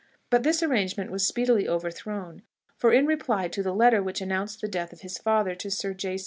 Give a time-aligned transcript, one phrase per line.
[0.31, 2.41] But this arrangement was speedily overthrown;
[2.75, 5.93] for in reply to the letter which announced the death of his father to Sir
[5.93, 6.17] J.